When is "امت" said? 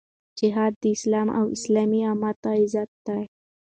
2.11-2.39